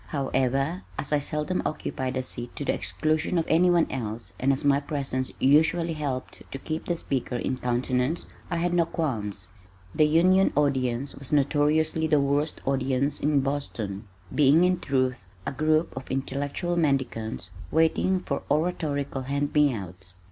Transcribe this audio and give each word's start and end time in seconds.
However, 0.07 0.81
as 0.97 1.13
I 1.13 1.19
seldom 1.19 1.61
occupied 1.63 2.17
a 2.17 2.23
seat 2.23 2.55
to 2.55 2.65
the 2.65 2.73
exclusion 2.73 3.37
of 3.37 3.45
anyone 3.47 3.85
else 3.91 4.33
and 4.39 4.51
as 4.51 4.65
my 4.65 4.79
presence 4.79 5.31
usually 5.37 5.93
helped 5.93 6.41
to 6.51 6.57
keep 6.57 6.85
the 6.85 6.95
speaker 6.95 7.35
in 7.35 7.59
countenance, 7.59 8.25
I 8.49 8.55
had 8.55 8.73
no 8.73 8.87
qualms. 8.87 9.45
The 9.93 10.07
Union 10.07 10.53
audience 10.55 11.13
was 11.13 11.31
notoriously 11.31 12.07
the 12.07 12.19
worst 12.19 12.61
audience 12.65 13.19
in 13.19 13.41
Boston, 13.41 14.07
being 14.33 14.63
in 14.63 14.79
truth 14.79 15.23
a 15.45 15.51
group 15.51 15.95
of 15.95 16.09
intellectual 16.09 16.75
mendicants 16.77 17.51
waiting 17.69 18.21
for 18.21 18.41
oratorical 18.49 19.21
hand 19.21 19.53
me 19.53 19.71
outs. 19.71 20.15